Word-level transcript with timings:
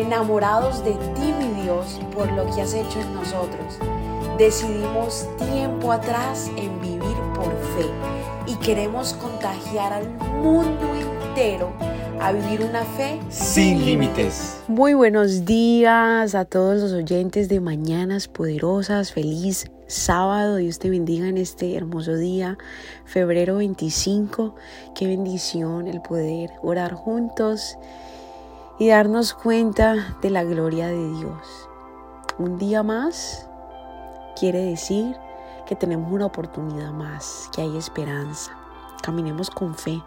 enamorados 0.00 0.84
de 0.84 0.92
ti, 0.92 1.32
mi 1.38 1.62
Dios, 1.62 2.00
por 2.14 2.30
lo 2.32 2.44
que 2.54 2.62
has 2.62 2.74
hecho 2.74 3.00
en 3.00 3.14
nosotros. 3.14 3.78
Decidimos 4.38 5.28
tiempo 5.38 5.92
atrás 5.92 6.50
en 6.56 6.80
vivir 6.80 7.16
por 7.34 7.50
fe 7.76 7.86
y 8.46 8.54
queremos 8.56 9.12
contagiar 9.14 9.92
al 9.92 10.08
mundo 10.42 10.86
entero 10.94 11.72
a 12.20 12.32
vivir 12.32 12.62
una 12.62 12.84
fe 12.84 13.18
sin 13.28 13.84
límites. 13.84 14.62
Muy 14.68 14.94
buenos 14.94 15.44
días 15.44 16.34
a 16.34 16.44
todos 16.44 16.80
los 16.80 16.92
oyentes 16.92 17.48
de 17.48 17.60
Mañanas 17.60 18.28
Poderosas. 18.28 19.12
Feliz 19.12 19.70
sábado. 19.86 20.56
Dios 20.56 20.78
te 20.78 20.90
bendiga 20.90 21.28
en 21.28 21.38
este 21.38 21.76
hermoso 21.76 22.16
día, 22.16 22.58
febrero 23.04 23.56
25. 23.56 24.54
Qué 24.94 25.06
bendición 25.06 25.86
el 25.86 26.00
poder 26.00 26.50
orar 26.62 26.94
juntos 26.94 27.76
y 28.80 28.88
darnos 28.88 29.34
cuenta 29.34 30.16
de 30.22 30.30
la 30.30 30.42
gloria 30.42 30.88
de 30.88 31.12
Dios. 31.12 31.68
Un 32.38 32.56
día 32.56 32.82
más 32.82 33.46
quiere 34.38 34.64
decir 34.64 35.18
que 35.66 35.76
tenemos 35.76 36.10
una 36.10 36.24
oportunidad 36.24 36.90
más, 36.90 37.50
que 37.54 37.60
hay 37.60 37.76
esperanza. 37.76 38.56
Caminemos 39.02 39.50
con 39.50 39.74
fe 39.74 40.02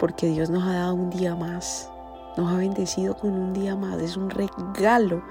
porque 0.00 0.26
Dios 0.26 0.50
nos 0.50 0.64
ha 0.64 0.72
dado 0.72 0.94
un 0.94 1.10
día 1.10 1.36
más, 1.36 1.92
nos 2.36 2.52
ha 2.52 2.56
bendecido 2.56 3.16
con 3.16 3.30
un 3.30 3.52
día 3.52 3.76
más, 3.76 3.96
es 4.00 4.16
un 4.16 4.30
regalo 4.30 5.22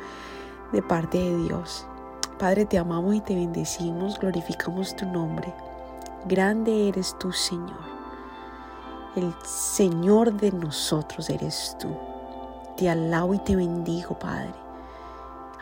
de 0.72 0.82
parte 0.82 1.18
de 1.18 1.38
Dios. 1.40 1.86
Padre, 2.40 2.66
te 2.66 2.78
amamos 2.78 3.16
y 3.16 3.20
te 3.20 3.36
bendecimos, 3.36 4.18
glorificamos 4.18 4.96
tu 4.96 5.06
nombre. 5.06 5.54
Grande 6.26 6.88
eres 6.88 7.18
tú, 7.20 7.34
Señor. 7.34 7.98
El 9.18 9.34
Señor 9.44 10.32
de 10.32 10.54
nosotros 10.54 11.30
eres 11.30 11.76
tú. 11.82 11.90
Te 12.78 12.90
alabo 12.90 13.34
y 13.34 13.40
te 13.40 13.56
bendigo, 13.56 14.18
Padre. 14.18 14.54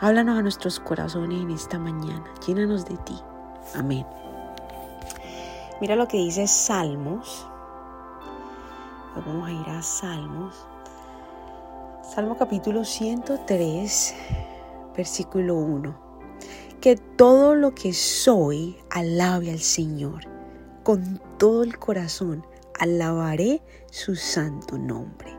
Háblanos 0.00 0.38
a 0.38 0.42
nuestros 0.42 0.78
corazones 0.78 1.40
en 1.40 1.50
esta 1.50 1.78
mañana. 1.78 2.24
Llénanos 2.46 2.84
de 2.84 2.96
ti. 2.98 3.18
Amén. 3.74 4.06
Mira 5.80 5.96
lo 5.96 6.06
que 6.06 6.18
dice 6.18 6.46
Salmos 6.46 7.46
Vamos 9.24 9.48
a 9.48 9.52
ir 9.52 9.68
a 9.70 9.80
Salmos. 9.80 10.54
Salmo 12.02 12.36
capítulo 12.36 12.84
103, 12.84 14.14
versículo 14.94 15.56
1. 15.56 15.98
Que 16.82 16.96
todo 16.96 17.54
lo 17.54 17.74
que 17.74 17.94
soy 17.94 18.76
alabe 18.90 19.50
al 19.50 19.60
Señor. 19.60 20.24
Con 20.82 21.18
todo 21.38 21.62
el 21.62 21.78
corazón 21.78 22.46
alabaré 22.78 23.62
su 23.90 24.16
santo 24.16 24.76
nombre. 24.76 25.34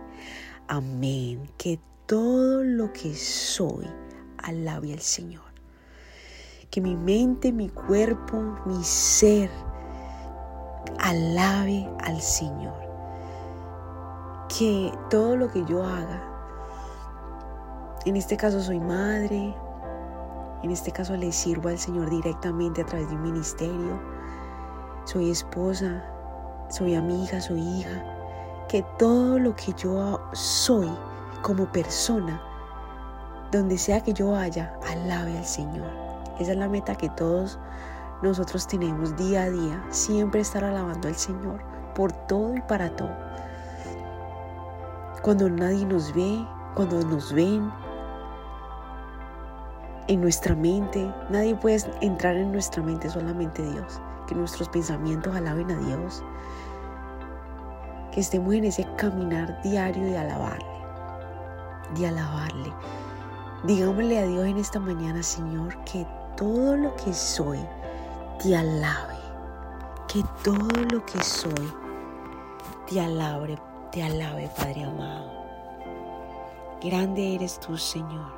Amén. 0.67 1.49
Que 1.57 1.79
todo 2.05 2.63
lo 2.63 2.91
que 2.93 3.13
soy 3.15 3.87
alabe 4.37 4.93
al 4.93 4.99
Señor. 4.99 5.43
Que 6.69 6.81
mi 6.81 6.95
mente, 6.95 7.51
mi 7.51 7.69
cuerpo, 7.69 8.57
mi 8.65 8.83
ser 8.83 9.49
alabe 10.99 11.89
al 11.99 12.21
Señor 12.21 12.87
que 14.47 14.91
todo 15.09 15.35
lo 15.35 15.51
que 15.51 15.63
yo 15.65 15.83
haga, 15.83 16.23
en 18.05 18.15
este 18.15 18.37
caso 18.37 18.61
soy 18.61 18.79
madre, 18.79 19.53
en 20.63 20.71
este 20.71 20.91
caso 20.91 21.15
le 21.15 21.31
sirvo 21.31 21.69
al 21.69 21.77
Señor 21.77 22.09
directamente 22.09 22.81
a 22.81 22.85
través 22.85 23.09
de 23.09 23.15
un 23.15 23.23
ministerio, 23.23 23.99
soy 25.05 25.29
esposa, 25.29 26.03
soy 26.69 26.95
amiga, 26.95 27.39
soy 27.41 27.59
hija, 27.59 28.03
que 28.67 28.83
todo 28.97 29.39
lo 29.39 29.55
que 29.55 29.73
yo 29.73 30.19
soy 30.33 30.89
como 31.41 31.71
persona, 31.71 32.41
donde 33.51 33.77
sea 33.77 34.01
que 34.01 34.13
yo 34.13 34.31
vaya, 34.31 34.73
alabe 34.89 35.37
al 35.37 35.45
Señor. 35.45 35.89
Esa 36.39 36.51
es 36.51 36.57
la 36.57 36.67
meta 36.67 36.95
que 36.95 37.09
todos 37.09 37.59
nosotros 38.21 38.67
tenemos 38.67 39.15
día 39.15 39.43
a 39.43 39.49
día, 39.49 39.85
siempre 39.89 40.41
estar 40.41 40.63
alabando 40.63 41.07
al 41.07 41.15
Señor 41.15 41.61
por 41.95 42.11
todo 42.11 42.55
y 42.55 42.61
para 42.61 42.95
todo 42.95 43.27
cuando 45.27 45.49
nadie 45.49 45.85
nos 45.85 46.13
ve, 46.13 46.47
cuando 46.73 47.01
nos 47.01 47.33
ven 47.33 47.69
en 50.07 50.21
nuestra 50.21 50.55
mente. 50.55 51.13
Nadie 51.29 51.53
puede 51.53 51.83
entrar 51.99 52.37
en 52.37 52.53
nuestra 52.53 52.81
mente, 52.81 53.09
solamente 53.09 53.61
Dios. 53.61 53.99
Que 54.25 54.35
nuestros 54.35 54.69
pensamientos 54.69 55.35
alaben 55.35 55.69
a 55.69 55.77
Dios. 55.79 56.23
Que 58.17 58.21
estemos 58.21 58.51
en 58.55 58.65
ese 58.65 58.83
caminar 58.95 59.61
diario 59.61 60.03
de 60.03 60.17
alabarle. 60.17 60.65
De 61.95 62.07
alabarle. 62.07 62.73
Digámosle 63.63 64.17
a 64.17 64.25
Dios 64.25 64.47
en 64.47 64.57
esta 64.57 64.79
mañana, 64.79 65.21
Señor, 65.21 65.77
que 65.83 66.03
todo 66.35 66.75
lo 66.75 66.95
que 66.95 67.13
soy 67.13 67.59
te 68.41 68.57
alabe. 68.57 69.13
Que 70.07 70.23
todo 70.43 70.81
lo 70.91 71.05
que 71.05 71.23
soy 71.23 71.71
te 72.89 72.99
alabe, 72.99 73.59
te 73.91 74.01
alabe, 74.01 74.49
Padre 74.57 74.85
amado. 74.85 75.31
Grande 76.81 77.35
eres 77.35 77.59
tú, 77.59 77.77
Señor. 77.77 78.33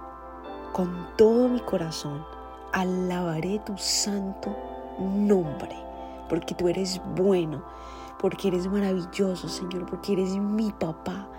Con 0.73 1.07
todo 1.15 1.47
mi 1.47 1.61
corazón 1.61 2.25
alabaré 2.73 3.59
tu 3.59 3.77
santo 3.77 4.53
nombre, 4.99 5.77
porque 6.27 6.53
tú 6.53 6.67
eres 6.67 6.99
bueno, 7.15 7.63
porque 8.19 8.49
eres 8.49 8.67
maravilloso, 8.67 9.47
Señor, 9.47 9.85
porque 9.85 10.13
eres 10.13 10.35
mi 10.35 10.71
papá. 10.71 11.29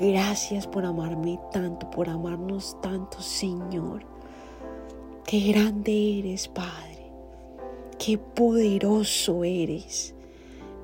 Gracias 0.00 0.66
por 0.66 0.84
amarme 0.84 1.38
tanto, 1.52 1.90
por 1.90 2.08
amarnos 2.08 2.80
tanto, 2.80 3.20
Señor. 3.20 4.06
Qué 5.26 5.40
grande 5.40 6.20
eres, 6.20 6.48
Padre. 6.48 7.10
Qué 7.98 8.16
poderoso 8.16 9.44
eres. 9.44 10.14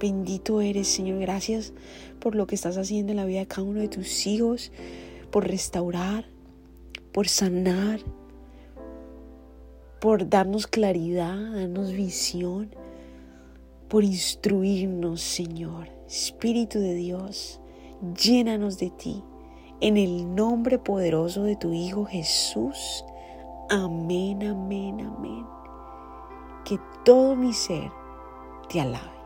Bendito 0.00 0.60
eres, 0.60 0.88
Señor. 0.88 1.20
Gracias 1.20 1.72
por 2.18 2.34
lo 2.34 2.46
que 2.46 2.54
estás 2.54 2.76
haciendo 2.76 3.12
en 3.12 3.16
la 3.16 3.24
vida 3.24 3.40
de 3.40 3.46
cada 3.46 3.62
uno 3.62 3.80
de 3.80 3.88
tus 3.88 4.26
hijos, 4.26 4.72
por 5.30 5.46
restaurar, 5.46 6.24
por 7.12 7.28
sanar, 7.28 8.00
por 10.00 10.28
darnos 10.28 10.66
claridad, 10.66 11.36
darnos 11.52 11.92
visión, 11.92 12.74
por 13.90 14.04
instruirnos, 14.04 15.20
Señor. 15.20 15.88
Espíritu 16.06 16.78
de 16.78 16.94
Dios, 16.94 17.60
llénanos 18.16 18.78
de 18.78 18.90
ti. 18.90 19.22
En 19.80 19.96
el 19.96 20.34
nombre 20.34 20.78
poderoso 20.78 21.42
de 21.42 21.56
tu 21.56 21.72
Hijo 21.72 22.04
Jesús. 22.04 23.04
Amén, 23.68 24.42
amén, 24.44 25.00
amén. 25.00 25.44
Que 26.64 26.78
todo 27.04 27.34
mi 27.34 27.52
ser 27.52 27.90
te 28.68 28.80
alabe. 28.80 29.19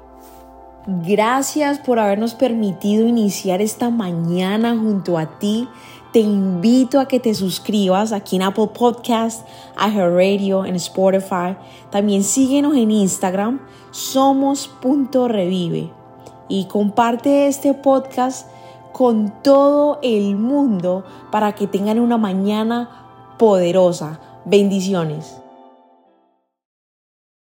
Gracias 0.87 1.79
por 1.79 1.99
habernos 1.99 2.35
permitido 2.35 3.09
iniciar 3.09 3.63
esta 3.63 3.89
mañana 3.89 4.77
junto 4.77 5.17
a 5.17 5.39
ti. 5.39 5.67
Te 6.13 6.21
invito 6.21 7.01
a 7.01 7.09
que 7.09 7.21
te 7.21 7.33
suscribas 7.35 8.13
aquí 8.13 8.37
en 8.37 8.43
Apple 8.43 8.69
Podcast, 8.79 9.49
Radio, 9.77 10.67
en 10.67 10.77
Spotify. 10.77 11.57
También 11.91 12.23
síguenos 12.23 12.77
en 12.77 12.91
Instagram, 12.91 13.61
somos.revive. 13.93 15.91
Y 16.49 16.67
comparte 16.67 17.47
este 17.47 17.73
podcast 17.73 18.47
con 18.93 19.43
todo 19.43 19.99
el 20.03 20.37
mundo 20.37 21.05
para 21.33 21.53
que 21.55 21.67
tengan 21.67 21.99
una 21.99 22.19
mañana 22.19 23.35
poderosa. 23.39 24.21
Bendiciones. 24.45 25.44